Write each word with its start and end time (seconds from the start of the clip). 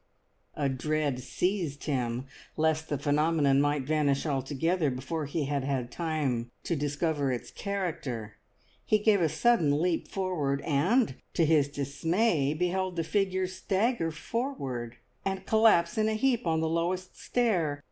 A 0.55 0.67
dread 0.67 1.19
seized 1.19 1.83
him 1.83 2.25
lest 2.57 2.89
the 2.89 2.97
phenomenon 2.97 3.61
might 3.61 3.83
vanish 3.83 4.25
altogether 4.25 4.89
before 4.89 5.27
he 5.27 5.45
had 5.45 5.63
had 5.63 5.91
time 5.91 6.49
to 6.63 6.75
discover 6.75 7.31
its 7.31 7.51
character; 7.51 8.33
he 8.83 8.97
gave 8.97 9.21
a 9.21 9.29
sudden 9.29 9.79
leap 9.79 10.07
forward, 10.07 10.61
and 10.61 11.13
to 11.35 11.45
his 11.45 11.67
dismay 11.67 12.55
beheld 12.55 12.95
the 12.95 13.03
figure 13.03 13.45
stagger 13.45 14.09
forward, 14.09 14.95
and 15.23 15.45
collapse 15.45 15.99
in 15.99 16.09
a 16.09 16.15
heap 16.15 16.47
on 16.47 16.61
the 16.61 16.67
lowest 16.67 17.15
stair. 17.15 17.79